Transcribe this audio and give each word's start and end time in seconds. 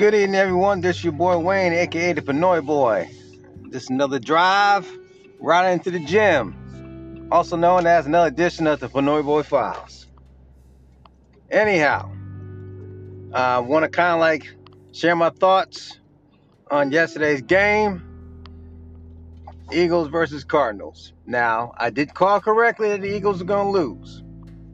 Good 0.00 0.14
evening, 0.14 0.36
everyone. 0.36 0.80
This 0.80 1.04
your 1.04 1.12
boy 1.12 1.36
Wayne, 1.40 1.74
aka 1.74 2.14
the 2.14 2.22
Pinoy 2.22 2.64
Boy. 2.64 3.10
This 3.68 3.82
is 3.82 3.90
another 3.90 4.18
drive 4.18 4.90
right 5.38 5.72
into 5.72 5.90
the 5.90 6.00
gym, 6.00 7.28
also 7.30 7.54
known 7.54 7.86
as 7.86 8.06
another 8.06 8.28
edition 8.28 8.66
of 8.66 8.80
the 8.80 8.88
Pinoy 8.88 9.22
Boy 9.22 9.42
Files. 9.42 10.06
Anyhow, 11.50 12.10
I 13.34 13.56
uh, 13.56 13.60
want 13.60 13.82
to 13.82 13.90
kind 13.90 14.14
of 14.14 14.20
like 14.20 14.50
share 14.92 15.14
my 15.14 15.28
thoughts 15.28 16.00
on 16.70 16.92
yesterday's 16.92 17.42
game 17.42 18.02
Eagles 19.70 20.08
versus 20.08 20.44
Cardinals. 20.44 21.12
Now, 21.26 21.74
I 21.76 21.90
did 21.90 22.14
call 22.14 22.40
correctly 22.40 22.88
that 22.88 23.02
the 23.02 23.14
Eagles 23.14 23.42
are 23.42 23.44
going 23.44 23.66
to 23.66 23.78
lose. 23.78 24.22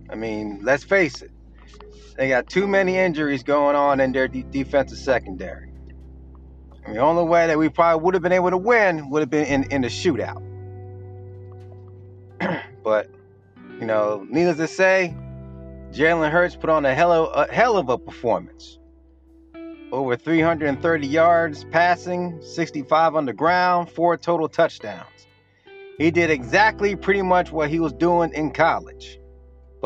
I 0.08 0.14
mean, 0.14 0.60
let's 0.62 0.84
face 0.84 1.20
it. 1.20 1.32
They 2.16 2.28
got 2.28 2.48
too 2.48 2.66
many 2.66 2.96
injuries 2.96 3.42
going 3.42 3.76
on 3.76 4.00
in 4.00 4.12
their 4.12 4.26
de- 4.26 4.42
defensive 4.42 4.98
secondary. 4.98 5.70
Mean, 6.86 6.94
the 6.94 7.00
only 7.00 7.24
way 7.24 7.46
that 7.46 7.58
we 7.58 7.68
probably 7.68 8.02
would 8.04 8.14
have 8.14 8.22
been 8.22 8.32
able 8.32 8.50
to 8.50 8.56
win 8.56 9.10
would 9.10 9.20
have 9.20 9.30
been 9.30 9.46
in, 9.46 9.64
in 9.70 9.82
the 9.82 9.88
shootout. 9.88 10.42
but, 12.82 13.10
you 13.78 13.86
know, 13.86 14.26
needless 14.30 14.56
to 14.56 14.68
say, 14.68 15.14
Jalen 15.90 16.30
Hurts 16.30 16.56
put 16.56 16.70
on 16.70 16.86
a 16.86 16.94
hell 16.94 17.12
of, 17.12 17.48
a 17.48 17.52
hell 17.52 17.76
of 17.76 17.88
a 17.90 17.98
performance. 17.98 18.78
Over 19.92 20.16
330 20.16 21.06
yards 21.06 21.64
passing, 21.64 22.40
65 22.42 23.14
on 23.14 23.26
the 23.26 23.32
ground, 23.32 23.90
four 23.90 24.16
total 24.16 24.48
touchdowns. 24.48 25.26
He 25.98 26.10
did 26.10 26.30
exactly 26.30 26.96
pretty 26.96 27.22
much 27.22 27.52
what 27.52 27.70
he 27.70 27.78
was 27.78 27.92
doing 27.92 28.32
in 28.32 28.52
college 28.52 29.18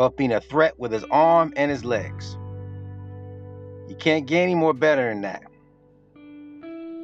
but 0.01 0.17
being 0.17 0.33
a 0.33 0.41
threat 0.41 0.73
with 0.79 0.93
his 0.93 1.05
arm 1.11 1.53
and 1.57 1.71
his 1.71 1.85
legs. 1.85 2.39
You 3.87 3.95
can't 3.97 4.25
get 4.25 4.41
any 4.41 4.55
more 4.55 4.73
better 4.73 5.11
than 5.11 5.21
that. 5.21 5.43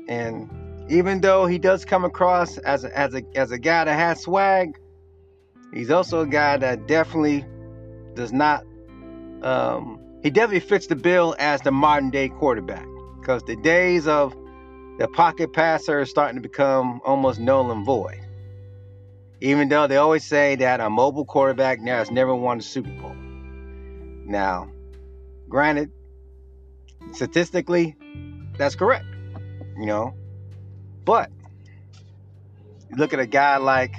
And 0.09 0.49
even 0.91 1.21
though 1.21 1.45
he 1.45 1.59
does 1.59 1.85
come 1.85 2.07
across 2.07 2.57
as 2.57 2.85
a, 2.85 2.99
as 2.99 3.13
a, 3.13 3.23
as 3.35 3.51
a 3.51 3.59
guy 3.59 3.85
that 3.85 3.93
has 3.93 4.23
swag, 4.23 4.79
he's 5.75 5.91
also 5.91 6.23
a 6.23 6.27
guy 6.27 6.57
that 6.57 6.89
definitely 6.89 7.45
does 8.15 8.33
not. 8.33 8.65
Um, 9.43 10.01
he 10.23 10.31
definitely 10.31 10.67
fits 10.67 10.87
the 10.87 10.97
bill 10.97 11.37
as 11.39 11.61
the 11.61 11.73
modern 11.73 12.09
day 12.09 12.31
quarterback 12.31 12.87
because 13.21 13.43
the 13.43 13.57
days 13.57 14.09
of 14.09 14.35
the 14.99 15.07
pocket 15.09 15.53
passer 15.53 16.01
is 16.01 16.09
starting 16.09 16.37
to 16.37 16.49
become 16.49 17.03
almost 17.05 17.41
null 17.41 17.71
and 17.71 17.85
void. 17.85 18.26
Even 19.41 19.69
though 19.69 19.87
they 19.87 19.97
always 19.97 20.25
say 20.25 20.57
that 20.57 20.81
a 20.81 20.89
mobile 20.89 21.25
quarterback 21.25 21.81
now 21.81 21.99
has 21.99 22.11
never 22.11 22.35
won 22.35 22.59
a 22.59 22.63
Super 22.63 22.91
Bowl. 22.91 23.15
Now, 24.25 24.71
granted, 25.49 25.93
statistically, 27.13 27.97
that's 28.57 28.75
correct, 28.75 29.05
you 29.79 29.87
know. 29.87 30.15
But 31.05 31.31
you 32.91 32.97
look 32.97 33.13
at 33.13 33.21
a 33.21 33.27
guy 33.27 33.59
like 33.59 33.95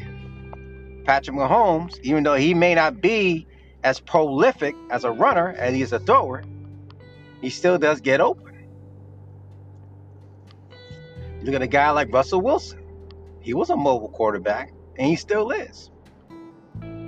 Patrick 1.06 1.38
Mahomes, 1.38 2.00
even 2.02 2.24
though 2.24 2.36
he 2.36 2.54
may 2.54 2.76
not 2.76 3.00
be 3.00 3.48
as 3.84 4.00
prolific 4.00 4.76
as 4.90 5.04
a 5.04 5.12
runner 5.12 5.56
as 5.58 5.74
he 5.74 5.82
is 5.82 5.94
a 5.94 6.00
thrower, 6.00 6.44
he 7.42 7.50
still 7.50 7.78
does 7.78 8.02
get 8.02 8.20
open. 8.20 8.68
You 11.40 11.46
Look 11.46 11.56
at 11.56 11.62
a 11.62 11.68
guy 11.68 11.92
like 11.92 12.12
Russell 12.12 12.42
Wilson. 12.42 12.84
He 13.40 13.54
was 13.54 13.70
a 13.70 13.78
mobile 13.78 14.10
quarterback, 14.10 14.74
and 14.98 15.08
he 15.08 15.16
still 15.16 15.52
is. 15.52 15.92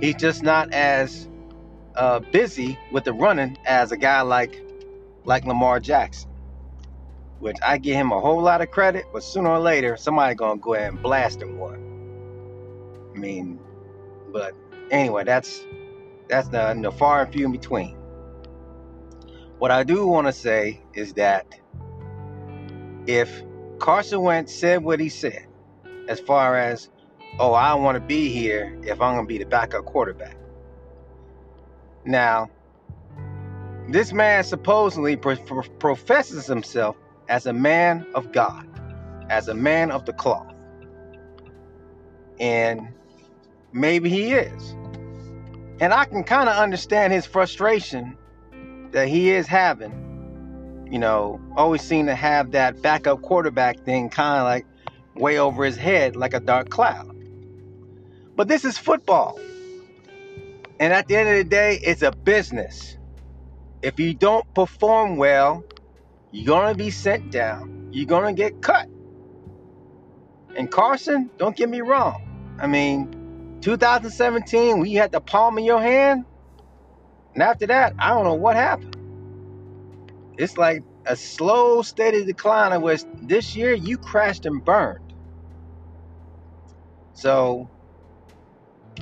He's 0.00 0.14
just 0.14 0.42
not 0.42 0.72
as 0.72 1.28
uh, 1.96 2.20
busy 2.20 2.78
with 2.92 3.04
the 3.04 3.12
running 3.12 3.58
as 3.66 3.92
a 3.92 3.96
guy 3.96 4.22
like 4.22 4.62
like 5.24 5.44
Lamar 5.44 5.80
Jackson, 5.80 6.30
which 7.38 7.56
I 7.62 7.78
give 7.78 7.96
him 7.96 8.10
a 8.12 8.20
whole 8.20 8.40
lot 8.40 8.62
of 8.62 8.70
credit, 8.70 9.06
but 9.12 9.22
sooner 9.22 9.50
or 9.50 9.58
later 9.58 9.96
somebody 9.96 10.34
gonna 10.34 10.58
go 10.60 10.74
ahead 10.74 10.92
and 10.92 11.02
blast 11.02 11.42
him 11.42 11.58
one. 11.58 11.90
I 13.14 13.18
mean, 13.18 13.60
but 14.32 14.54
anyway, 14.90 15.24
that's 15.24 15.66
that's 16.28 16.48
the, 16.48 16.78
the 16.80 16.92
far 16.92 17.22
and 17.22 17.32
few 17.32 17.44
in 17.44 17.52
between. 17.52 17.96
What 19.58 19.70
I 19.70 19.82
do 19.82 20.06
want 20.06 20.26
to 20.26 20.32
say 20.32 20.80
is 20.94 21.14
that 21.14 21.60
if 23.06 23.42
Carson 23.78 24.22
Wentz 24.22 24.54
said 24.54 24.82
what 24.82 25.00
he 25.00 25.08
said, 25.08 25.46
as 26.08 26.20
far 26.20 26.56
as 26.56 26.88
oh, 27.38 27.52
I 27.52 27.74
want 27.74 27.96
to 27.96 28.00
be 28.00 28.28
here 28.28 28.76
if 28.82 29.00
I'm 29.00 29.14
going 29.14 29.26
to 29.26 29.28
be 29.28 29.38
the 29.38 29.46
backup 29.46 29.84
quarterback. 29.84 30.36
Now, 32.04 32.50
this 33.88 34.12
man 34.12 34.44
supposedly 34.44 35.16
pro- 35.16 35.36
professes 35.78 36.46
himself 36.46 36.96
as 37.28 37.46
a 37.46 37.52
man 37.52 38.06
of 38.14 38.32
God, 38.32 38.66
as 39.28 39.48
a 39.48 39.54
man 39.54 39.90
of 39.90 40.04
the 40.04 40.12
cloth. 40.12 40.54
And 42.38 42.88
maybe 43.72 44.08
he 44.08 44.32
is. 44.32 44.70
And 45.80 45.94
I 45.94 46.04
can 46.04 46.24
kind 46.24 46.48
of 46.48 46.56
understand 46.56 47.12
his 47.12 47.26
frustration 47.26 48.16
that 48.92 49.08
he 49.08 49.30
is 49.30 49.46
having. 49.46 50.08
You 50.90 50.98
know, 50.98 51.40
always 51.56 51.82
seem 51.82 52.06
to 52.06 52.14
have 52.14 52.50
that 52.52 52.82
backup 52.82 53.22
quarterback 53.22 53.80
thing 53.84 54.10
kind 54.10 54.40
of 54.40 54.44
like 54.44 54.66
way 55.14 55.38
over 55.38 55.64
his 55.64 55.76
head 55.76 56.16
like 56.16 56.34
a 56.34 56.40
dark 56.40 56.68
cloud. 56.68 57.16
But 58.40 58.48
this 58.48 58.64
is 58.64 58.78
football. 58.78 59.38
And 60.78 60.94
at 60.94 61.08
the 61.08 61.16
end 61.16 61.28
of 61.28 61.36
the 61.36 61.44
day, 61.44 61.78
it's 61.82 62.00
a 62.00 62.10
business. 62.10 62.96
If 63.82 64.00
you 64.00 64.14
don't 64.14 64.46
perform 64.54 65.18
well, 65.18 65.62
you're 66.30 66.46
going 66.46 66.72
to 66.72 66.74
be 66.74 66.88
sent 66.88 67.30
down. 67.30 67.90
You're 67.92 68.06
going 68.06 68.34
to 68.34 68.42
get 68.42 68.62
cut. 68.62 68.88
And 70.56 70.70
Carson, 70.70 71.28
don't 71.36 71.54
get 71.54 71.68
me 71.68 71.82
wrong. 71.82 72.56
I 72.58 72.66
mean, 72.66 73.58
2017, 73.60 74.80
we 74.80 74.94
had 74.94 75.12
the 75.12 75.20
palm 75.20 75.58
in 75.58 75.66
your 75.66 75.82
hand. 75.82 76.24
And 77.34 77.42
after 77.42 77.66
that, 77.66 77.92
I 77.98 78.08
don't 78.08 78.24
know 78.24 78.32
what 78.32 78.56
happened. 78.56 78.96
It's 80.38 80.56
like 80.56 80.82
a 81.04 81.14
slow, 81.14 81.82
steady 81.82 82.24
decline 82.24 82.72
of 82.72 82.80
was 82.80 83.06
this 83.20 83.54
year 83.54 83.74
you 83.74 83.98
crashed 83.98 84.46
and 84.46 84.64
burned. 84.64 85.12
So 87.12 87.68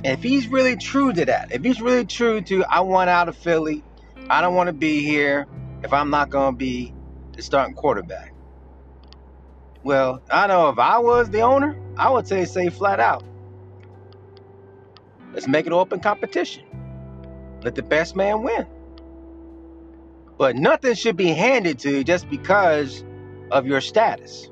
if 0.03 0.23
he's 0.23 0.47
really 0.47 0.75
true 0.75 1.11
to 1.13 1.25
that, 1.25 1.51
if 1.51 1.63
he's 1.63 1.81
really 1.81 2.05
true 2.05 2.41
to 2.41 2.63
I 2.63 2.81
want 2.81 3.09
out 3.09 3.29
of 3.29 3.37
Philly, 3.37 3.83
I 4.29 4.41
don't 4.41 4.55
want 4.55 4.67
to 4.67 4.73
be 4.73 5.03
here 5.03 5.47
if 5.83 5.93
I'm 5.93 6.09
not 6.09 6.29
going 6.29 6.53
to 6.53 6.57
be 6.57 6.93
the 7.33 7.41
starting 7.41 7.75
quarterback. 7.75 8.33
Well, 9.83 10.21
I 10.29 10.47
know 10.47 10.69
if 10.69 10.79
I 10.79 10.99
was 10.99 11.29
the 11.29 11.41
owner, 11.41 11.79
I 11.97 12.09
would 12.09 12.27
say 12.27 12.45
say 12.45 12.69
flat 12.69 12.99
out. 12.99 13.23
Let's 15.33 15.47
make 15.47 15.67
it 15.67 15.71
open 15.71 15.99
competition. 15.99 16.63
Let 17.63 17.75
the 17.75 17.83
best 17.83 18.15
man 18.15 18.41
win. 18.43 18.65
But 20.37 20.55
nothing 20.55 20.95
should 20.95 21.17
be 21.17 21.29
handed 21.29 21.79
to 21.79 21.91
you 21.91 22.03
just 22.03 22.29
because 22.29 23.03
of 23.51 23.65
your 23.67 23.81
status. 23.81 24.49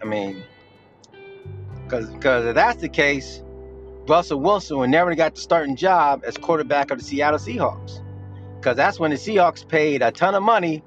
I 0.00 0.06
mean, 0.06 0.42
because 1.84 2.10
because 2.10 2.46
if 2.46 2.54
that's 2.54 2.80
the 2.80 2.88
case, 2.88 3.42
Russell 4.08 4.40
Wilson 4.40 4.90
never 4.90 5.14
got 5.14 5.36
the 5.36 5.40
starting 5.40 5.76
job 5.76 6.22
as 6.26 6.36
quarterback 6.36 6.90
of 6.90 6.98
the 6.98 7.04
Seattle 7.04 7.38
Seahawks. 7.38 8.00
Because 8.56 8.76
that's 8.76 8.98
when 8.98 9.10
the 9.10 9.16
Seahawks 9.16 9.66
paid 9.66 10.02
a 10.02 10.10
ton 10.10 10.34
of 10.34 10.42
money 10.42 10.82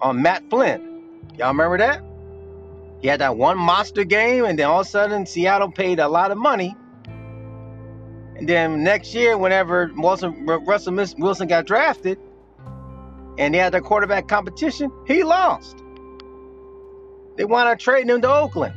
on 0.00 0.22
Matt 0.22 0.48
Flynn. 0.50 1.26
Y'all 1.38 1.48
remember 1.48 1.78
that? 1.78 2.02
He 3.00 3.08
had 3.08 3.20
that 3.20 3.36
one 3.36 3.58
monster 3.58 4.04
game, 4.04 4.44
and 4.44 4.58
then 4.58 4.66
all 4.66 4.80
of 4.80 4.86
a 4.86 4.90
sudden 4.90 5.26
Seattle 5.26 5.70
paid 5.70 5.98
a 5.98 6.08
lot 6.08 6.30
of 6.30 6.38
money. 6.38 6.74
And 8.36 8.48
then 8.48 8.82
next 8.82 9.14
year, 9.14 9.36
whenever 9.36 9.90
Wilson, 9.94 10.46
Russell 10.46 10.94
Wilson 11.18 11.48
got 11.48 11.66
drafted, 11.66 12.18
and 13.38 13.54
they 13.54 13.58
had 13.58 13.74
the 13.74 13.80
quarterback 13.80 14.26
competition, 14.26 14.90
he 15.06 15.22
lost. 15.22 15.82
They 17.36 17.44
wound 17.44 17.68
up 17.68 17.78
trading 17.78 18.08
him 18.08 18.22
to 18.22 18.32
Oakland. 18.32 18.74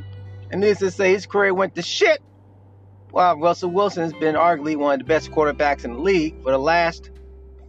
And 0.50 0.60
needless 0.60 0.78
to 0.78 0.90
say, 0.90 1.12
his 1.12 1.26
career 1.26 1.54
went 1.54 1.74
to 1.76 1.82
shit 1.82 2.20
while 3.10 3.36
Russell 3.36 3.70
Wilson 3.70 4.02
has 4.02 4.12
been 4.12 4.34
arguably 4.34 4.76
one 4.76 4.94
of 4.94 4.98
the 5.00 5.04
best 5.04 5.30
quarterbacks 5.30 5.84
in 5.84 5.94
the 5.94 5.98
league 6.00 6.42
for 6.42 6.52
the 6.52 6.58
last 6.58 7.10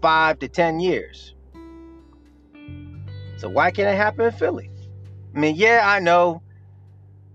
five 0.02 0.40
to 0.40 0.48
ten 0.48 0.80
years. 0.80 1.34
So 3.38 3.48
why 3.50 3.72
can't 3.72 3.88
it 3.88 3.96
happen 3.96 4.26
in 4.26 4.32
Philly? 4.32 4.70
I 5.34 5.40
mean, 5.40 5.56
yeah, 5.56 5.82
I 5.84 6.00
know, 6.00 6.42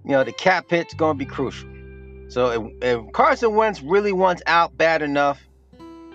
you 0.05 0.11
know, 0.11 0.25
the 0.25 0.33
cap 0.33 0.67
hit's 0.69 0.95
going 0.95 1.17
to 1.17 1.19
be 1.19 1.25
crucial. 1.25 1.69
So 2.29 2.73
if, 2.83 2.83
if 2.83 3.13
Carson 3.13 3.55
Wentz 3.55 3.81
really 3.81 4.13
wants 4.13 4.43
out 4.47 4.77
bad 4.77 5.03
enough, 5.03 5.41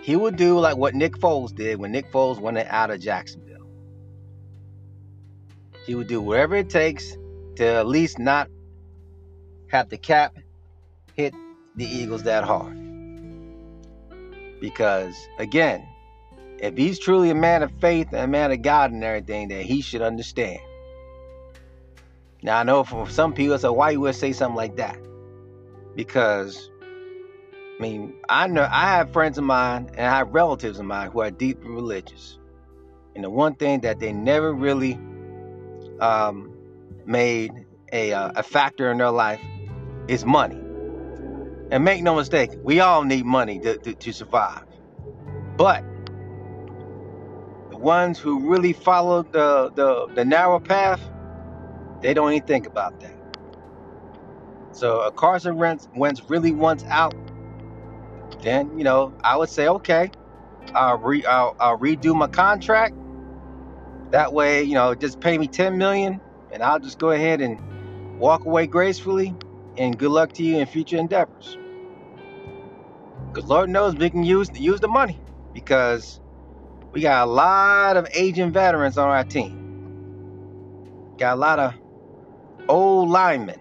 he 0.01 0.15
would 0.15 0.35
do 0.35 0.59
like 0.59 0.77
what 0.77 0.93
Nick 0.93 1.17
Foles 1.17 1.53
did 1.53 1.79
when 1.79 1.91
Nick 1.91 2.11
Foles 2.11 2.39
went 2.39 2.57
out 2.57 2.91
of 2.91 2.99
Jacksonville. 2.99 3.67
He 5.85 5.95
would 5.95 6.07
do 6.07 6.21
whatever 6.21 6.55
it 6.55 6.69
takes 6.69 7.17
to 7.55 7.65
at 7.65 7.87
least 7.87 8.19
not 8.19 8.49
have 9.71 9.89
the 9.89 9.97
cap 9.97 10.37
the 11.75 11.85
Eagles 11.85 12.23
that 12.23 12.43
hard. 12.43 12.77
Because, 14.61 15.15
again, 15.39 15.87
if 16.59 16.77
he's 16.77 16.99
truly 16.99 17.29
a 17.29 17.35
man 17.35 17.63
of 17.63 17.71
faith 17.81 18.07
and 18.13 18.21
a 18.21 18.27
man 18.27 18.51
of 18.51 18.61
God 18.61 18.91
and 18.91 19.03
everything, 19.03 19.49
then 19.49 19.63
he 19.63 19.81
should 19.81 20.01
understand 20.01 20.59
Now 22.41 22.59
I 22.59 22.63
know 22.63 22.83
for 22.83 23.09
some 23.09 23.33
people, 23.33 23.55
it's 23.55 23.63
so 23.63 23.73
why 23.73 23.91
you 23.91 24.01
would 24.01 24.15
say 24.15 24.33
something 24.33 24.55
like 24.55 24.77
that? 24.77 24.97
Because 25.95 26.69
I 27.79 27.81
mean, 27.81 28.15
I 28.29 28.47
know 28.47 28.67
I 28.69 28.97
have 28.97 29.13
friends 29.13 29.37
of 29.37 29.45
mine 29.45 29.89
and 29.95 30.07
I 30.07 30.17
have 30.17 30.29
relatives 30.33 30.79
of 30.79 30.85
mine 30.85 31.11
who 31.11 31.21
are 31.21 31.31
deeply 31.31 31.69
religious. 31.69 32.39
And 33.15 33.23
the 33.23 33.29
one 33.29 33.55
thing 33.55 33.81
that 33.81 33.99
they 33.99 34.13
never 34.13 34.53
really 34.53 34.99
um, 35.99 36.53
made 37.05 37.51
a, 37.91 38.13
uh, 38.13 38.31
a 38.37 38.43
factor 38.43 38.91
in 38.91 38.97
their 38.99 39.11
life 39.11 39.41
is 40.07 40.25
money. 40.25 40.61
And 41.71 41.83
make 41.83 42.03
no 42.03 42.15
mistake, 42.15 42.51
we 42.63 42.79
all 42.79 43.03
need 43.03 43.25
money 43.25 43.59
to, 43.59 43.77
to, 43.77 43.93
to 43.93 44.11
survive. 44.13 44.63
But 45.57 45.83
the 47.69 47.77
ones 47.77 48.19
who 48.19 48.49
really 48.49 48.73
follow 48.73 49.23
the, 49.23 49.71
the, 49.75 50.07
the 50.15 50.25
narrow 50.25 50.59
path, 50.59 51.01
they 52.01 52.13
don't 52.13 52.33
even 52.33 52.47
think 52.47 52.67
about 52.67 52.99
that. 53.01 53.15
So 54.71 55.01
a 55.01 55.11
Carson 55.11 55.57
Wentz 55.57 56.29
really 56.29 56.51
wants 56.51 56.83
out 56.85 57.13
then 58.41 58.77
you 58.77 58.83
know 58.83 59.13
I 59.23 59.37
would 59.37 59.49
say 59.49 59.67
okay, 59.67 60.11
I'll 60.73 60.97
re 60.97 61.25
I'll, 61.25 61.55
I'll 61.59 61.77
redo 61.77 62.15
my 62.15 62.27
contract. 62.27 62.95
That 64.11 64.33
way, 64.33 64.63
you 64.63 64.73
know, 64.73 64.95
just 64.95 65.19
pay 65.19 65.37
me 65.37 65.47
10 65.47 65.77
million, 65.77 66.19
and 66.51 66.63
I'll 66.63 66.79
just 66.79 66.97
go 66.97 67.11
ahead 67.11 67.41
and 67.41 67.59
walk 68.19 68.45
away 68.45 68.65
gracefully. 68.65 69.35
And 69.79 69.97
good 69.97 70.11
luck 70.11 70.33
to 70.33 70.43
you 70.43 70.59
in 70.59 70.67
future 70.67 70.97
endeavors. 70.97 71.57
Because 73.33 73.49
Lord 73.49 73.69
knows 73.69 73.95
we 73.95 74.11
can 74.11 74.23
use 74.23 74.49
use 74.59 74.79
the 74.79 74.87
money 74.87 75.19
because 75.53 76.19
we 76.91 77.01
got 77.01 77.27
a 77.27 77.31
lot 77.31 77.97
of 77.97 78.07
aging 78.13 78.51
veterans 78.51 78.97
on 78.97 79.09
our 79.09 79.23
team. 79.23 79.79
Got 81.17 81.37
a 81.37 81.39
lot 81.39 81.59
of 81.59 81.73
old 82.67 83.09
linemen 83.09 83.59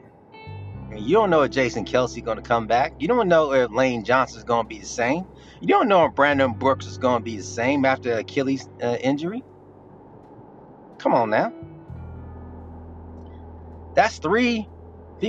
I 0.89 0.95
mean, 0.95 1.05
you 1.05 1.15
don't 1.15 1.31
know 1.31 1.43
if 1.43 1.51
Jason 1.51 1.85
Kelce 1.85 2.25
going 2.25 2.39
to 2.39 2.43
come 2.43 2.67
back. 2.67 2.95
You 2.99 3.09
don't 3.09 3.29
know 3.29 3.53
if 3.53 3.71
Lane 3.71 4.05
Johnson 4.05 4.39
is 4.39 4.45
going 4.45 4.65
to 4.65 4.69
be 4.69 4.79
the 4.79 4.87
same. 4.87 5.25
You 5.61 5.69
don't 5.69 5.89
know 5.89 6.07
if 6.07 6.15
Brandon 6.15 6.53
Brooks 6.53 6.87
is 6.87 6.97
going 6.97 7.19
to 7.19 7.25
be 7.25 7.37
the 7.37 7.43
same 7.43 7.85
after 7.85 8.15
Achilles 8.15 8.69
uh, 8.83 8.97
injury. 9.03 9.45
Come 10.99 11.15
on 11.15 11.31
now. 11.31 11.53
That's 13.95 14.19
three, 14.19 14.69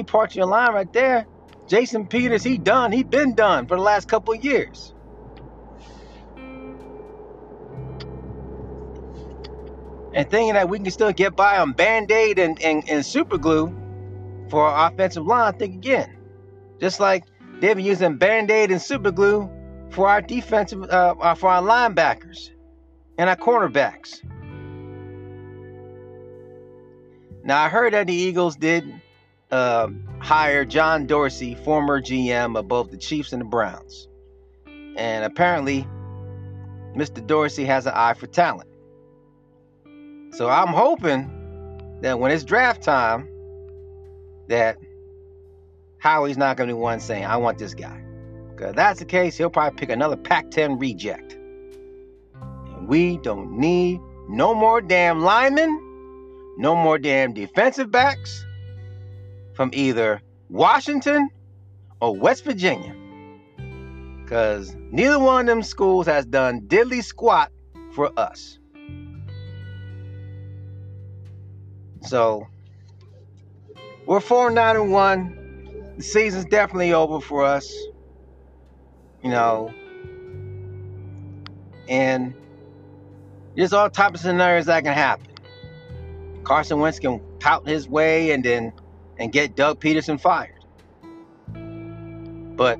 parts 0.03 0.33
of 0.33 0.37
your 0.37 0.45
line 0.45 0.73
right 0.73 0.93
there. 0.93 1.25
Jason 1.67 2.07
Peters, 2.07 2.43
he 2.43 2.57
done. 2.57 2.91
He 2.91 3.03
been 3.03 3.35
done 3.35 3.67
for 3.67 3.75
the 3.75 3.83
last 3.83 4.07
couple 4.07 4.33
of 4.33 4.43
years. 4.43 4.93
And 10.11 10.29
thinking 10.29 10.53
that 10.53 10.67
we 10.67 10.79
can 10.79 10.89
still 10.89 11.11
get 11.11 11.35
by 11.35 11.59
on 11.59 11.73
Band-Aid 11.73 12.39
and, 12.39 12.61
and, 12.63 12.89
and 12.89 13.05
super 13.05 13.37
glue 13.37 13.75
for 14.49 14.65
our 14.65 14.91
offensive 14.91 15.25
line, 15.25 15.53
think 15.53 15.75
again. 15.75 16.17
Just 16.79 16.99
like 16.99 17.25
they've 17.59 17.75
been 17.75 17.85
using 17.85 18.17
Band-Aid 18.17 18.71
and 18.71 18.81
super 18.81 19.11
glue 19.11 19.49
for 19.91 20.09
our 20.09 20.21
defensive, 20.21 20.83
uh, 20.83 21.15
uh, 21.19 21.35
for 21.35 21.49
our 21.49 21.61
linebackers 21.61 22.49
and 23.19 23.29
our 23.29 23.35
cornerbacks. 23.35 24.23
Now 27.43 27.63
I 27.63 27.69
heard 27.69 27.93
that 27.93 28.07
the 28.07 28.13
Eagles 28.13 28.55
did 28.55 29.01
uh, 29.51 29.87
hire 30.19 30.65
John 30.65 31.05
Dorsey, 31.05 31.55
former 31.55 32.01
GM 32.01 32.57
of 32.57 32.67
both 32.67 32.91
the 32.91 32.97
Chiefs 32.97 33.33
and 33.33 33.41
the 33.41 33.45
Browns, 33.45 34.07
and 34.95 35.25
apparently, 35.25 35.87
Mr. 36.95 37.25
Dorsey 37.25 37.65
has 37.65 37.85
an 37.85 37.93
eye 37.95 38.13
for 38.13 38.27
talent. 38.27 38.69
So 40.31 40.49
I'm 40.49 40.67
hoping 40.67 41.29
that 42.01 42.19
when 42.19 42.31
it's 42.31 42.43
draft 42.43 42.83
time, 42.83 43.27
that 44.47 44.77
Howie's 45.99 46.37
not 46.37 46.57
going 46.57 46.69
to 46.69 46.75
be 46.75 46.79
one 46.79 46.99
saying, 46.99 47.25
I 47.25 47.37
want 47.37 47.57
this 47.57 47.73
guy. 47.73 48.01
Because 48.51 48.75
that's 48.75 48.99
the 48.99 49.05
case, 49.05 49.37
he'll 49.37 49.49
probably 49.49 49.77
pick 49.77 49.89
another 49.89 50.17
Pac 50.17 50.51
10 50.51 50.77
reject. 50.79 51.33
And 51.33 52.87
we 52.87 53.17
don't 53.17 53.57
need 53.57 53.99
no 54.27 54.53
more 54.53 54.81
damn 54.81 55.21
linemen, 55.21 55.69
no 56.57 56.75
more 56.75 56.97
damn 56.97 57.33
defensive 57.33 57.91
backs 57.91 58.45
from 59.59 59.71
either 59.73 60.21
Washington 60.49 61.29
or 61.99 62.15
West 62.15 62.45
Virginia. 62.45 62.95
Because 64.23 64.73
neither 64.89 65.19
one 65.19 65.41
of 65.41 65.47
them 65.47 65.63
schools 65.63 66.05
has 66.05 66.25
done 66.25 66.61
diddly 66.61 67.03
squat 67.03 67.51
for 67.91 68.17
us. 68.17 68.57
So, 72.03 72.47
we're 74.05 74.21
4 74.21 74.49
9 74.51 74.75
and 74.77 74.93
1. 74.93 75.93
The 75.97 76.03
season's 76.03 76.45
definitely 76.45 76.93
over 76.93 77.19
for 77.19 77.43
us. 77.43 77.69
You 79.21 79.31
know. 79.31 79.73
And 81.89 82.33
there's 83.57 83.73
all 83.73 83.89
types 83.89 84.21
of 84.21 84.27
scenarios 84.27 84.67
that 84.67 84.85
can 84.85 84.93
happen. 84.93 85.27
Carson 86.45 86.79
Wentz 86.79 86.97
can 86.97 87.19
pout 87.41 87.67
his 87.67 87.89
way 87.89 88.31
and 88.31 88.41
then 88.41 88.71
and 89.19 89.31
get 89.31 89.55
Doug 89.55 89.79
Pederson 89.79 90.19
fired. 90.19 90.55
But 92.55 92.79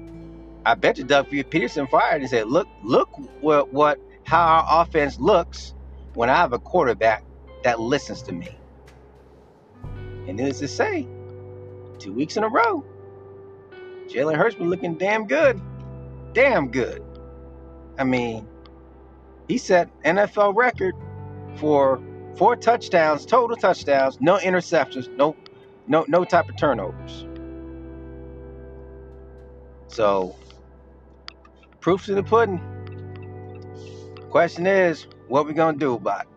I 0.66 0.76
bet 0.76 0.98
you 0.98 1.04
Doug 1.04 1.30
Pederson 1.30 1.90
fired 1.90 2.22
and 2.22 2.30
said, 2.30 2.48
"Look, 2.48 2.68
look 2.84 3.10
what 3.42 3.72
what 3.72 4.00
how 4.24 4.42
our 4.42 4.82
offense 4.82 5.20
looks 5.20 5.74
when 6.14 6.30
I 6.30 6.36
have 6.36 6.54
a 6.54 6.60
quarterback 6.60 7.24
that 7.64 7.80
listens 7.80 8.24
to 8.24 8.32
me." 8.32 8.50
And 10.28 10.38
needless 10.38 10.60
to 10.60 10.68
say, 10.68 11.08
two 12.00 12.14
weeks 12.14 12.38
in 12.38 12.44
a 12.44 12.50
row. 12.50 12.86
Jalen 14.08 14.36
Hurts 14.36 14.56
been 14.56 14.70
looking 14.70 14.96
damn 14.96 15.28
good. 15.28 15.62
Damn 16.34 16.72
good. 16.72 17.04
I 17.98 18.04
mean, 18.04 18.48
he 19.48 19.58
set 19.58 19.90
NFL 20.04 20.56
record 20.56 20.96
for 21.56 22.02
four 22.36 22.56
touchdowns, 22.56 23.26
total 23.26 23.58
touchdowns, 23.58 24.20
no 24.22 24.38
interceptions, 24.38 25.10
no 25.18 25.36
no 25.90 26.06
no 26.08 26.24
type 26.24 26.48
of 26.48 26.56
turnovers. 26.56 27.26
So 29.88 30.36
proof's 31.82 32.08
in 32.08 32.16
the 32.16 32.24
pudding. 32.24 32.62
Question 34.30 34.68
is, 34.68 35.08
what 35.28 35.48
we 35.48 35.54
gonna 35.54 35.78
do 35.78 35.96
about 35.96 36.22
it? 36.22 36.28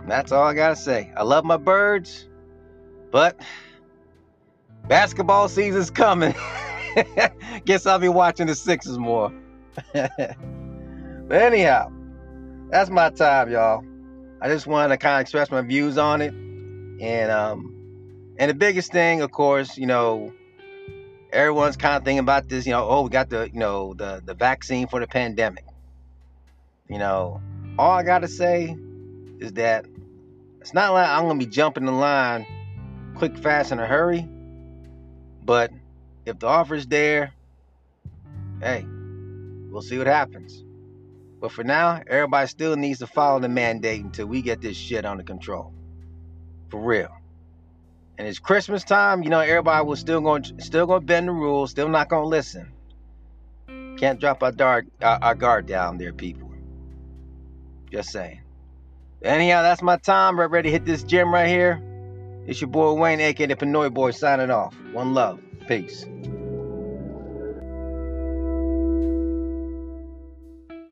And 0.00 0.10
that's 0.10 0.30
all 0.30 0.44
I 0.44 0.54
gotta 0.54 0.76
say. 0.76 1.10
I 1.16 1.22
love 1.22 1.44
my 1.44 1.56
birds. 1.56 2.28
But 3.10 3.40
basketball 4.86 5.48
season's 5.48 5.90
coming. 5.90 6.34
Guess 7.64 7.86
I'll 7.86 7.98
be 7.98 8.08
watching 8.08 8.46
the 8.46 8.54
Sixers 8.54 8.98
more. 8.98 9.32
but 9.92 10.36
anyhow, 11.30 11.90
that's 12.68 12.90
my 12.90 13.10
time, 13.10 13.50
y'all. 13.50 13.82
I 14.42 14.48
just 14.48 14.66
wanted 14.66 14.88
to 14.88 14.96
kind 14.98 15.16
of 15.16 15.22
express 15.22 15.50
my 15.50 15.62
views 15.62 15.96
on 15.96 16.20
it. 16.20 16.34
And 17.00 17.30
um 17.30 17.76
and 18.38 18.50
the 18.50 18.54
biggest 18.54 18.92
thing, 18.92 19.22
of 19.22 19.30
course, 19.30 19.76
you 19.76 19.86
know, 19.86 20.32
everyone's 21.32 21.76
kind 21.76 21.96
of 21.96 22.04
thinking 22.04 22.20
about 22.20 22.48
this, 22.48 22.66
you 22.66 22.72
know, 22.72 22.86
oh, 22.88 23.02
we 23.02 23.10
got 23.10 23.30
the, 23.30 23.50
you 23.52 23.58
know, 23.58 23.94
the 23.94 24.22
the 24.24 24.34
vaccine 24.34 24.86
for 24.86 25.00
the 25.00 25.06
pandemic. 25.06 25.64
You 26.88 26.98
know, 26.98 27.40
all 27.78 27.92
I 27.92 28.02
got 28.02 28.20
to 28.20 28.28
say 28.28 28.76
is 29.38 29.52
that 29.54 29.86
it's 30.60 30.74
not 30.74 30.92
like 30.92 31.08
I'm 31.08 31.28
to 31.28 31.34
be 31.34 31.50
jumping 31.50 31.86
the 31.86 31.92
line 31.92 32.46
quick, 33.14 33.36
fast, 33.36 33.72
in 33.72 33.78
a 33.78 33.86
hurry. 33.86 34.28
But 35.44 35.70
if 36.26 36.38
the 36.38 36.46
offer's 36.46 36.86
there, 36.86 37.32
hey, 38.60 38.84
we'll 39.70 39.82
see 39.82 39.98
what 39.98 40.06
happens. 40.06 40.64
But 41.40 41.52
for 41.52 41.64
now, 41.64 42.02
everybody 42.06 42.46
still 42.48 42.76
needs 42.76 42.98
to 42.98 43.06
follow 43.06 43.40
the 43.40 43.48
mandate 43.48 44.02
until 44.04 44.26
we 44.26 44.42
get 44.42 44.60
this 44.60 44.76
shit 44.76 45.06
under 45.06 45.22
control. 45.22 45.72
For 46.70 46.80
real. 46.80 47.10
And 48.18 48.28
it's 48.28 48.38
Christmas 48.38 48.84
time, 48.84 49.22
you 49.22 49.30
know, 49.30 49.40
everybody 49.40 49.84
was 49.86 49.98
still 49.98 50.20
going 50.20 50.44
still 50.60 50.86
going 50.86 51.00
to 51.00 51.06
bend 51.06 51.28
the 51.28 51.32
rules, 51.32 51.70
still 51.70 51.88
not 51.88 52.08
going 52.08 52.24
to 52.24 52.28
listen. 52.28 52.70
Can't 53.96 54.20
drop 54.20 54.42
our, 54.42 54.52
dark, 54.52 54.86
our, 55.02 55.18
our 55.22 55.34
guard 55.34 55.66
down 55.66 55.98
there, 55.98 56.12
people. 56.12 56.50
Just 57.90 58.10
saying. 58.10 58.40
Anyhow, 59.22 59.62
that's 59.62 59.82
my 59.82 59.96
time. 59.96 60.36
We're 60.36 60.48
ready 60.48 60.68
to 60.68 60.72
hit 60.72 60.84
this 60.84 61.02
gym 61.02 61.32
right 61.32 61.48
here. 61.48 61.82
It's 62.46 62.60
your 62.60 62.68
boy 62.68 62.92
Wayne, 62.94 63.20
aka 63.20 63.46
the 63.46 63.56
Pinoy 63.56 63.92
Boy, 63.92 64.12
signing 64.12 64.50
off. 64.50 64.74
One 64.92 65.12
love. 65.12 65.40
Peace. 65.66 66.06